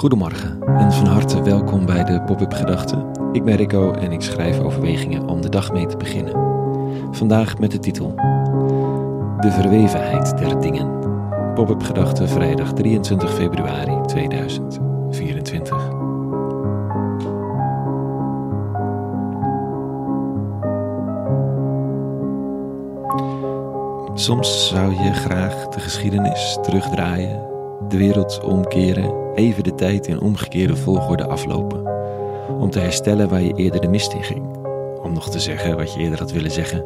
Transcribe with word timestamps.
Goedemorgen 0.00 0.62
en 0.62 0.92
van 0.92 1.06
harte 1.06 1.42
welkom 1.42 1.86
bij 1.86 2.04
de 2.04 2.22
Pop-up 2.22 2.52
Gedachten. 2.52 3.06
Ik 3.32 3.44
ben 3.44 3.56
Rico 3.56 3.92
en 3.92 4.12
ik 4.12 4.20
schrijf 4.20 4.60
overwegingen 4.60 5.28
om 5.28 5.40
de 5.40 5.48
dag 5.48 5.72
mee 5.72 5.86
te 5.86 5.96
beginnen. 5.96 6.32
Vandaag 7.10 7.58
met 7.58 7.70
de 7.70 7.78
titel 7.78 8.14
De 9.40 9.50
verwevenheid 9.50 10.38
der 10.38 10.60
dingen. 10.60 10.98
Pop-up 11.54 11.82
Gedachten 11.82 12.28
vrijdag 12.28 12.72
23 12.72 13.34
februari 13.34 14.00
2024. 14.06 15.88
Soms 24.14 24.68
zou 24.68 24.94
je 25.02 25.12
graag 25.12 25.68
de 25.68 25.80
geschiedenis 25.80 26.58
terugdraaien, 26.62 27.49
de 27.88 27.96
wereld 27.96 28.40
omkeren, 28.44 29.34
even 29.34 29.64
de 29.64 29.74
tijd 29.74 30.06
in 30.06 30.20
omgekeerde 30.20 30.76
volgorde 30.76 31.26
aflopen. 31.26 31.86
Om 32.58 32.70
te 32.70 32.78
herstellen 32.78 33.28
waar 33.28 33.42
je 33.42 33.54
eerder 33.54 33.80
de 33.80 33.88
mist 33.88 34.12
in 34.12 34.22
ging. 34.22 34.44
Om 35.02 35.12
nog 35.12 35.30
te 35.30 35.40
zeggen 35.40 35.76
wat 35.76 35.94
je 35.94 36.00
eerder 36.00 36.18
had 36.18 36.32
willen 36.32 36.50
zeggen. 36.50 36.84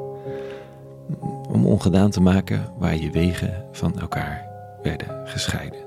Om 1.53 1.67
ongedaan 1.67 2.11
te 2.11 2.21
maken 2.21 2.65
waar 2.79 2.97
je 2.97 3.11
wegen 3.11 3.65
van 3.73 4.01
elkaar 4.01 4.47
werden 4.83 5.07
gescheiden. 5.25 5.79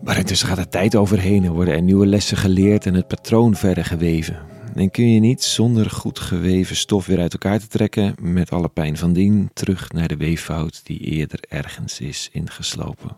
Maar 0.00 0.18
intussen 0.18 0.48
gaat 0.48 0.58
er 0.58 0.68
tijd 0.68 0.96
overheen 0.96 1.44
en 1.44 1.52
worden 1.52 1.74
er 1.74 1.82
nieuwe 1.82 2.06
lessen 2.06 2.36
geleerd 2.36 2.86
en 2.86 2.94
het 2.94 3.06
patroon 3.06 3.54
verder 3.54 3.84
geweven. 3.84 4.36
En 4.80 4.90
kun 4.90 5.08
je 5.08 5.20
niet 5.20 5.42
zonder 5.42 5.90
goed 5.90 6.18
geweven 6.18 6.76
stof 6.76 7.06
weer 7.06 7.20
uit 7.20 7.32
elkaar 7.32 7.58
te 7.58 7.66
trekken, 7.66 8.14
met 8.20 8.50
alle 8.50 8.68
pijn 8.68 8.96
van 8.96 9.12
dien, 9.12 9.50
terug 9.52 9.92
naar 9.92 10.08
de 10.08 10.16
weeffout 10.16 10.86
die 10.86 10.98
eerder 10.98 11.40
ergens 11.48 12.00
is 12.00 12.28
ingeslopen. 12.32 13.16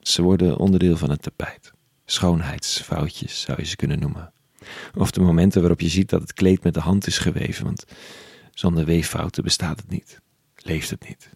Ze 0.00 0.22
worden 0.22 0.58
onderdeel 0.58 0.96
van 0.96 1.10
het 1.10 1.22
tapijt. 1.22 1.72
Schoonheidsfoutjes 2.04 3.40
zou 3.40 3.58
je 3.60 3.66
ze 3.66 3.76
kunnen 3.76 3.98
noemen. 3.98 4.32
Of 4.94 5.10
de 5.10 5.20
momenten 5.20 5.60
waarop 5.60 5.80
je 5.80 5.88
ziet 5.88 6.08
dat 6.08 6.20
het 6.20 6.32
kleed 6.32 6.62
met 6.62 6.74
de 6.74 6.80
hand 6.80 7.06
is 7.06 7.18
geweven, 7.18 7.64
want 7.64 7.84
zonder 8.54 8.84
weeffouten 8.84 9.42
bestaat 9.42 9.76
het 9.76 9.88
niet, 9.88 10.20
leeft 10.56 10.90
het 10.90 11.08
niet, 11.08 11.30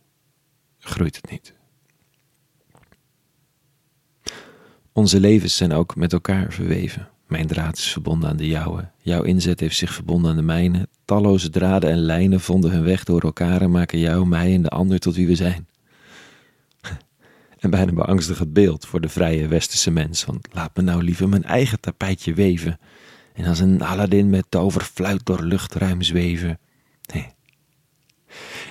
groeit 0.78 1.16
het 1.16 1.30
niet. 1.30 1.54
Onze 4.92 5.20
levens 5.20 5.56
zijn 5.56 5.72
ook 5.72 5.96
met 5.96 6.12
elkaar 6.12 6.52
verweven. 6.52 7.08
Mijn 7.30 7.46
draad 7.46 7.76
is 7.76 7.92
verbonden 7.92 8.30
aan 8.30 8.36
de 8.36 8.46
jouwe. 8.46 8.88
Jouw 8.98 9.22
inzet 9.22 9.60
heeft 9.60 9.76
zich 9.76 9.94
verbonden 9.94 10.30
aan 10.30 10.36
de 10.36 10.42
mijne. 10.42 10.88
Talloze 11.04 11.50
draden 11.50 11.90
en 11.90 11.98
lijnen 11.98 12.40
vonden 12.40 12.70
hun 12.70 12.84
weg 12.84 13.04
door 13.04 13.22
elkaar 13.22 13.62
en 13.62 13.70
maken 13.70 13.98
jou, 13.98 14.26
mij 14.26 14.54
en 14.54 14.62
de 14.62 14.68
ander 14.68 14.98
tot 14.98 15.14
wie 15.14 15.26
we 15.26 15.34
zijn. 15.34 15.68
En 17.58 17.70
bijna 17.70 17.92
beangstigend 17.92 18.52
beeld 18.52 18.86
voor 18.86 19.00
de 19.00 19.08
vrije 19.08 19.48
westerse 19.48 19.90
mens, 19.90 20.24
want 20.24 20.48
laat 20.52 20.76
me 20.76 20.82
nou 20.82 21.02
liever 21.02 21.28
mijn 21.28 21.44
eigen 21.44 21.80
tapijtje 21.80 22.34
weven 22.34 22.78
en 23.34 23.44
als 23.44 23.58
een 23.58 23.82
Aladdin 23.82 24.30
met 24.30 24.44
toverfluit 24.48 25.26
door 25.26 25.42
luchtruim 25.42 26.02
zweven. 26.02 26.58
Nee. 27.14 27.26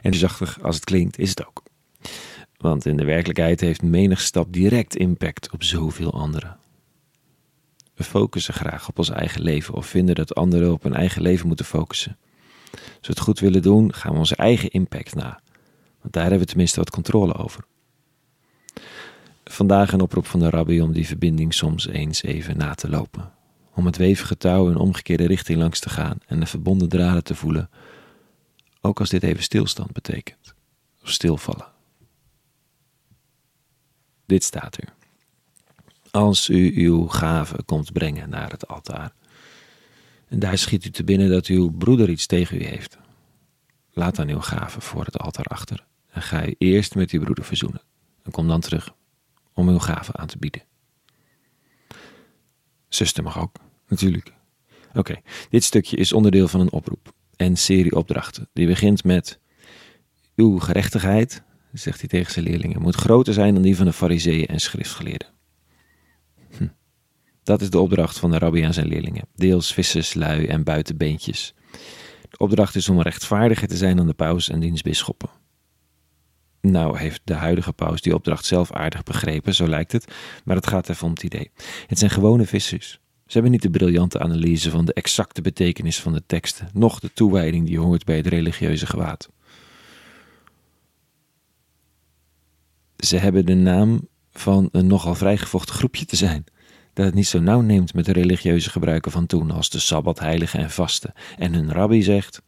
En 0.01 0.13
zachtig 0.13 0.61
als 0.61 0.75
het 0.75 0.83
klinkt, 0.83 1.19
is 1.19 1.29
het 1.29 1.47
ook. 1.47 1.63
Want 2.57 2.85
in 2.85 2.97
de 2.97 3.05
werkelijkheid 3.05 3.59
heeft 3.59 3.81
menig 3.81 4.21
stap 4.21 4.53
direct 4.53 4.95
impact 4.95 5.51
op 5.51 5.63
zoveel 5.63 6.13
anderen. 6.13 6.58
We 7.99 8.05
focussen 8.05 8.53
graag 8.53 8.87
op 8.87 8.97
ons 8.97 9.09
eigen 9.09 9.41
leven 9.41 9.73
of 9.73 9.85
vinden 9.85 10.15
dat 10.15 10.35
anderen 10.35 10.71
op 10.71 10.83
hun 10.83 10.93
eigen 10.93 11.21
leven 11.21 11.47
moeten 11.47 11.65
focussen. 11.65 12.17
Als 12.71 12.81
we 13.01 13.07
het 13.07 13.19
goed 13.19 13.39
willen 13.39 13.61
doen, 13.61 13.93
gaan 13.93 14.11
we 14.11 14.17
onze 14.17 14.35
eigen 14.35 14.69
impact 14.69 15.15
na. 15.15 15.41
Want 16.01 16.13
daar 16.13 16.21
hebben 16.21 16.39
we 16.39 16.45
tenminste 16.45 16.79
wat 16.79 16.89
controle 16.89 17.33
over. 17.33 17.65
Vandaag 19.43 19.91
een 19.91 20.01
oproep 20.01 20.25
van 20.25 20.39
de 20.39 20.49
rabbi 20.49 20.81
om 20.81 20.93
die 20.93 21.07
verbinding 21.07 21.53
soms 21.53 21.87
eens 21.87 22.23
even 22.23 22.57
na 22.57 22.73
te 22.73 22.89
lopen. 22.89 23.31
Om 23.73 23.85
het 23.85 23.97
wevige 23.97 24.37
touw 24.37 24.69
in 24.69 24.77
omgekeerde 24.77 25.27
richting 25.27 25.59
langs 25.59 25.79
te 25.79 25.89
gaan 25.89 26.17
en 26.27 26.39
de 26.39 26.45
verbonden 26.45 26.89
draden 26.89 27.23
te 27.23 27.35
voelen, 27.35 27.69
ook 28.81 28.99
als 28.99 29.09
dit 29.09 29.23
even 29.23 29.43
stilstand 29.43 29.91
betekent. 29.91 30.53
Of 31.01 31.09
stilvallen. 31.09 31.67
Dit 34.25 34.43
staat 34.43 34.77
er. 34.77 34.97
Als 36.11 36.49
u 36.49 36.85
uw 36.85 37.07
gave 37.07 37.63
komt 37.63 37.93
brengen 37.93 38.29
naar 38.29 38.51
het 38.51 38.67
altaar, 38.67 39.13
en 40.27 40.39
daar 40.39 40.57
schiet 40.57 40.85
u 40.85 40.89
te 40.89 41.03
binnen 41.03 41.29
dat 41.29 41.45
uw 41.45 41.71
broeder 41.71 42.09
iets 42.09 42.25
tegen 42.25 42.61
u 42.61 42.63
heeft, 42.63 42.97
laat 43.93 44.15
dan 44.15 44.29
uw 44.29 44.39
gave 44.39 44.81
voor 44.81 45.05
het 45.05 45.17
altaar 45.17 45.45
achter 45.45 45.85
en 46.09 46.21
ga 46.21 46.47
u 46.47 46.55
eerst 46.57 46.95
met 46.95 47.11
uw 47.11 47.21
broeder 47.21 47.45
verzoenen 47.45 47.81
en 48.23 48.31
kom 48.31 48.47
dan 48.47 48.61
terug 48.61 48.93
om 49.53 49.69
uw 49.69 49.79
gave 49.79 50.13
aan 50.13 50.27
te 50.27 50.37
bieden. 50.37 50.63
Zuster 52.87 53.23
mag 53.23 53.39
ook, 53.39 53.55
natuurlijk. 53.87 54.33
Oké, 54.93 55.21
dit 55.49 55.63
stukje 55.63 55.97
is 55.97 56.13
onderdeel 56.13 56.47
van 56.47 56.59
een 56.59 56.71
oproep 56.71 57.13
en 57.35 57.57
serie 57.57 57.95
opdrachten. 57.95 58.49
Die 58.53 58.67
begint 58.67 59.03
met 59.03 59.39
uw 60.35 60.59
gerechtigheid, 60.59 61.43
zegt 61.73 61.99
hij 61.99 62.09
tegen 62.09 62.31
zijn 62.31 62.45
leerlingen, 62.45 62.81
moet 62.81 62.95
groter 62.95 63.33
zijn 63.33 63.53
dan 63.53 63.63
die 63.63 63.75
van 63.75 63.85
de 63.85 63.93
fariseeën 63.93 64.47
en 64.47 64.59
schriftgeleerden. 64.59 65.27
Hm. 66.57 66.67
Dat 67.43 67.61
is 67.61 67.69
de 67.69 67.79
opdracht 67.79 68.19
van 68.19 68.31
de 68.31 68.37
rabbi 68.37 68.61
aan 68.61 68.73
zijn 68.73 68.87
leerlingen. 68.87 69.25
Deels 69.35 69.73
vissers, 69.73 70.13
lui 70.13 70.45
en 70.45 70.63
buitenbeentjes. 70.63 71.53
De 72.29 72.37
opdracht 72.37 72.75
is 72.75 72.89
om 72.89 73.01
rechtvaardiger 73.01 73.67
te 73.67 73.77
zijn 73.77 73.97
dan 73.97 74.07
de 74.07 74.13
paus 74.13 74.49
en 74.49 74.59
diens 74.59 74.81
bisschoppen. 74.81 75.29
Nou 76.61 76.97
heeft 76.97 77.21
de 77.23 77.33
huidige 77.33 77.73
paus 77.73 78.01
die 78.01 78.13
opdracht 78.13 78.45
zelf 78.45 78.71
aardig 78.71 79.03
begrepen, 79.03 79.55
zo 79.55 79.67
lijkt 79.67 79.91
het, 79.91 80.13
maar 80.43 80.55
het 80.55 80.67
gaat 80.67 80.89
even 80.89 81.05
om 81.05 81.11
het 81.11 81.23
idee. 81.23 81.51
Het 81.87 81.99
zijn 81.99 82.11
gewone 82.11 82.45
vissers. 82.45 82.99
Ze 83.25 83.33
hebben 83.33 83.51
niet 83.51 83.61
de 83.61 83.69
briljante 83.69 84.19
analyse 84.19 84.69
van 84.69 84.85
de 84.85 84.93
exacte 84.93 85.41
betekenis 85.41 85.99
van 85.99 86.13
de 86.13 86.23
teksten, 86.25 86.69
noch 86.73 86.99
de 86.99 87.13
toewijding 87.13 87.65
die 87.65 87.79
hoort 87.79 88.05
bij 88.05 88.17
het 88.17 88.27
religieuze 88.27 88.85
gewaad. 88.85 89.29
Ze 92.97 93.17
hebben 93.17 93.45
de 93.45 93.53
naam 93.53 94.07
van 94.39 94.69
een 94.71 94.87
nogal 94.87 95.15
vrijgevochten 95.15 95.75
groepje 95.75 96.05
te 96.05 96.15
zijn, 96.15 96.43
dat 96.93 97.05
het 97.05 97.13
niet 97.13 97.27
zo 97.27 97.39
nauw 97.39 97.61
neemt 97.61 97.93
met 97.93 98.05
de 98.05 98.11
religieuze 98.11 98.69
gebruiken 98.69 99.11
van 99.11 99.25
toen 99.25 99.51
als 99.51 99.69
de 99.69 99.79
sabbat, 99.79 100.19
heilige 100.19 100.57
en 100.57 100.71
vasten. 100.71 101.13
En 101.37 101.53
hun 101.53 101.71
rabbi 101.71 102.01
zegt: 102.03 102.41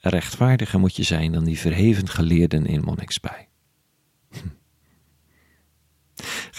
rechtvaardiger 0.00 0.80
moet 0.80 0.96
je 0.96 1.02
zijn 1.02 1.32
dan 1.32 1.44
die 1.44 1.58
verheven 1.58 2.08
geleerden 2.08 2.66
in 2.66 2.82
monnikspij. 2.84 3.48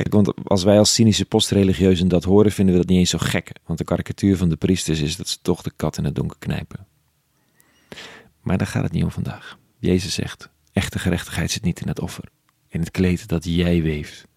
Want 0.09 0.47
als 0.47 0.63
wij 0.63 0.77
als 0.77 0.93
cynische 0.93 1.25
postreligieuzen 1.25 2.07
dat 2.07 2.23
horen, 2.23 2.51
vinden 2.51 2.73
we 2.73 2.81
dat 2.81 2.89
niet 2.89 2.99
eens 2.99 3.09
zo 3.09 3.17
gek. 3.17 3.51
Want 3.65 3.79
de 3.79 3.85
karikatuur 3.85 4.37
van 4.37 4.49
de 4.49 4.55
priesters 4.55 4.99
is 4.99 5.15
dat 5.15 5.27
ze 5.27 5.37
toch 5.41 5.61
de 5.61 5.71
kat 5.75 5.97
in 5.97 6.03
het 6.03 6.15
donker 6.15 6.37
knijpen. 6.39 6.87
Maar 8.41 8.57
daar 8.57 8.67
gaat 8.67 8.83
het 8.83 8.91
niet 8.91 9.03
om 9.03 9.11
vandaag. 9.11 9.57
Jezus 9.79 10.13
zegt, 10.13 10.49
echte 10.71 10.99
gerechtigheid 10.99 11.51
zit 11.51 11.63
niet 11.63 11.81
in 11.81 11.87
het 11.87 11.99
offer. 11.99 12.23
In 12.71 12.79
het 12.79 12.91
kleed 12.91 13.27
dat 13.27 13.45
jij 13.45 13.81
weeft. 13.81 14.27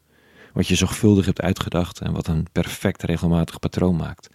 Wat 0.52 0.68
je 0.68 0.74
zorgvuldig 0.74 1.26
hebt 1.26 1.40
uitgedacht 1.40 2.00
en 2.00 2.12
wat 2.12 2.26
een 2.26 2.46
perfect 2.52 3.02
regelmatig 3.02 3.58
patroon 3.58 3.96
maakt. 3.96 4.28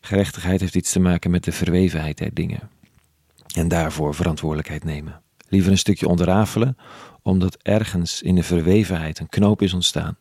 Gerechtigheid 0.00 0.60
heeft 0.60 0.74
iets 0.74 0.92
te 0.92 1.00
maken 1.00 1.30
met 1.30 1.44
de 1.44 1.52
verwevenheid 1.52 2.18
der 2.18 2.34
dingen. 2.34 2.70
En 3.54 3.68
daarvoor 3.68 4.14
verantwoordelijkheid 4.14 4.84
nemen. 4.84 5.20
Liever 5.48 5.70
een 5.70 5.78
stukje 5.78 6.08
onderrafelen, 6.08 6.76
omdat 7.22 7.58
ergens 7.62 8.22
in 8.22 8.34
de 8.34 8.42
verwevenheid 8.42 9.18
een 9.18 9.28
knoop 9.28 9.62
is 9.62 9.72
ontstaan. 9.72 10.16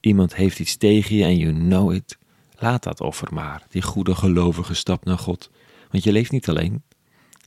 Iemand 0.00 0.34
heeft 0.34 0.58
iets 0.58 0.76
tegen 0.76 1.16
je 1.16 1.24
en 1.24 1.36
you 1.36 1.52
know 1.52 1.92
it. 1.92 2.18
Laat 2.58 2.82
dat 2.82 3.00
offer 3.00 3.34
maar, 3.34 3.66
die 3.68 3.82
goede 3.82 4.14
gelovige 4.14 4.74
stap 4.74 5.04
naar 5.04 5.18
God. 5.18 5.50
Want 5.90 6.04
je 6.04 6.12
leeft 6.12 6.30
niet 6.30 6.48
alleen. 6.48 6.82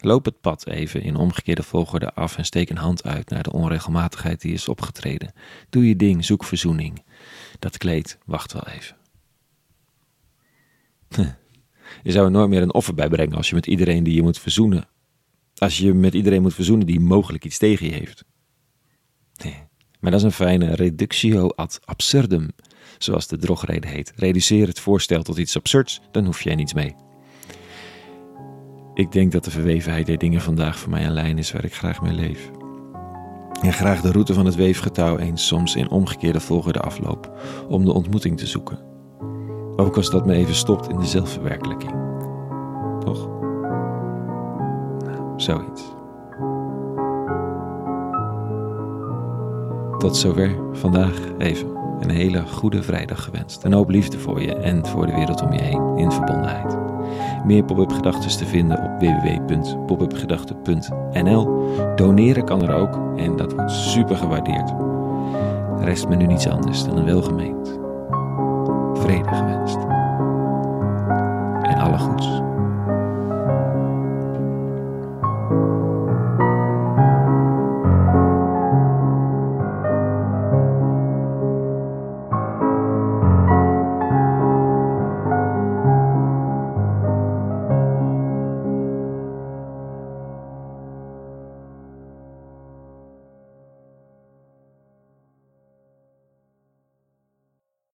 Loop 0.06 0.26
het 0.26 0.42
pad 0.42 0.68
even 0.68 1.02
in 1.02 1.16
omgekeerde 1.16 1.64
volgorde 1.64 2.14
af 2.14 2.38
en 2.38 2.46
steek 2.46 2.70
een 2.70 2.78
hand 2.78 3.04
uit 3.04 3.30
naar 3.30 3.44
de 3.44 3.52
onregelmatigheid 3.52 4.42
die 4.42 4.54
is 4.54 4.68
opgetreden. 4.68 5.34
Doe 5.70 5.88
je 5.88 5.96
ding, 5.96 6.26
zoek 6.26 6.44
verzoening. 6.44 7.04
Dat 7.60 7.78
kleed 7.78 8.18
wacht 8.26 8.54
wel 8.54 8.68
even. 8.68 8.98
Je 12.04 12.12
zou 12.12 12.26
er 12.26 12.32
nooit 12.32 12.50
meer 12.50 12.62
een 12.62 12.74
offer 12.74 12.94
bij 12.94 13.10
brengen 13.10 13.36
als 13.36 13.50
je 13.50 13.56
met 13.56 13.68
iedereen 13.68 14.04
die 14.04 14.14
je 14.14 14.22
moet 14.22 14.40
verzoenen 14.40 14.88
als 15.58 15.78
je 15.78 15.94
met 15.94 16.14
iedereen 16.14 16.42
moet 16.42 16.54
verzoenen 16.54 16.86
die 16.86 17.00
mogelijk 17.00 17.46
iets 17.46 17.58
tegen 17.58 17.86
je 17.86 17.92
heeft. 17.92 18.26
Nee, 19.44 19.64
maar 20.00 20.12
dat 20.12 20.20
is 20.20 20.26
een 20.26 20.32
fijne 20.32 20.76
reductio 20.76 21.48
ad 21.48 21.80
absurdum, 21.84 22.50
zoals 22.98 23.28
de 23.28 23.38
drogrede 23.38 23.88
heet. 23.88 24.14
Reduceer 24.16 24.68
het 24.68 24.80
voorstel 24.80 25.24
tot 25.24 25.38
iets 25.38 25.56
absurds, 25.56 26.02
dan 26.12 26.26
hoef 26.26 26.42
jij 26.42 26.56
niets 26.56 26.74
mee. 26.74 27.05
Ik 28.96 29.12
denk 29.12 29.32
dat 29.32 29.44
de 29.44 29.52
verwevenheid 29.52 30.06
der 30.06 30.18
dingen 30.18 30.42
vandaag 30.42 30.80
voor 30.80 30.90
mij 30.90 31.06
een 31.06 31.12
lijn 31.12 31.38
is 31.38 31.52
waar 31.52 31.66
ik 31.66 31.76
graag 31.76 32.02
mee 32.02 32.14
leef. 32.14 32.52
En 33.62 33.74
graag 33.74 34.02
de 34.02 34.12
route 34.12 34.34
van 34.34 34.46
het 34.46 34.56
weefgetouw 34.56 35.18
eens 35.18 35.48
soms 35.48 35.76
in 35.76 35.90
omgekeerde 35.90 36.40
volgorde 36.40 36.80
afloop 36.80 37.40
om 37.68 37.86
de 37.86 37.94
ontmoeting 37.94 38.38
te 38.38 38.48
zoeken. 38.48 38.80
Ook 39.76 39.96
als 39.98 40.10
dat 40.10 40.26
me 40.26 40.34
even 40.34 40.56
stopt 40.56 40.90
in 40.90 40.98
de 40.98 41.06
zelfverwerkelijking. 41.06 41.92
Toch? 43.00 43.30
Zoiets. 45.36 45.84
Tot 49.98 50.18
zover 50.18 50.56
vandaag 50.72 51.20
even. 51.38 51.74
een 52.00 52.10
hele 52.10 52.48
goede 52.48 52.84
vrijdag 52.84 53.24
gewenst. 53.24 53.64
Een 53.64 53.74
hoop 53.74 53.90
liefde 53.90 54.20
voor 54.20 54.42
je 54.42 54.56
en 54.56 54.86
voor 54.86 55.06
de 55.06 55.14
wereld 55.14 55.42
om 55.42 55.54
je 55.54 55.62
heen 55.62 55.98
in 55.98 56.12
verbondenheid. 56.12 56.95
Meer 57.46 57.64
pop-up 57.64 57.92
gedachten 57.92 58.38
te 58.38 58.46
vinden 58.46 58.84
op 58.84 58.92
www.popupgedachten.nl. 59.00 61.64
Doneren 61.96 62.46
kan 62.46 62.62
er 62.62 62.76
ook 62.76 63.18
en 63.18 63.36
dat 63.36 63.54
wordt 63.54 63.72
super 63.72 64.16
gewaardeerd. 64.16 64.74
Rest 65.80 66.08
me 66.08 66.16
nu 66.16 66.26
niets 66.26 66.48
anders 66.48 66.84
dan 66.84 66.98
een 66.98 67.06
welgemeend. 67.06 67.80
Vrede 68.94 69.36
gewenst. 69.36 69.78
En 71.62 71.78
alle 71.78 71.98
goeds. 71.98 72.45